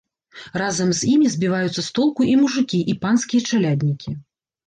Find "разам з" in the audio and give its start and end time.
0.61-1.09